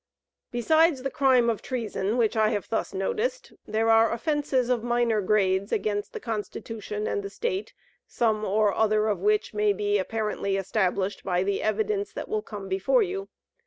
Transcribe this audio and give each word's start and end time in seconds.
Besides 0.49 1.03
the 1.03 1.11
crime 1.11 1.47
of 1.47 1.61
treason, 1.61 2.17
which 2.17 2.35
I 2.35 2.49
have 2.49 2.69
thus 2.69 2.91
noticed, 2.91 3.53
there 3.67 3.91
are 3.91 4.11
offences 4.11 4.67
of 4.67 4.81
minor 4.83 5.21
grades, 5.21 5.71
against 5.71 6.11
the 6.13 6.19
Constitution 6.19 7.05
and 7.05 7.21
the 7.21 7.29
State, 7.29 7.75
some 8.07 8.43
or 8.43 8.73
other 8.73 9.07
of 9.09 9.19
which 9.19 9.53
may 9.53 9.73
be 9.73 9.99
apparently 9.99 10.57
established 10.57 11.23
by 11.23 11.43
the 11.43 11.61
evidence 11.61 12.11
that 12.13 12.27
will 12.27 12.41
come 12.41 12.67
before 12.67 13.03
you. 13.03 13.29